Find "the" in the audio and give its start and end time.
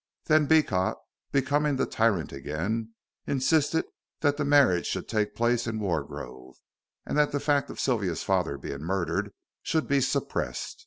1.75-1.85, 4.35-4.43, 7.31-7.39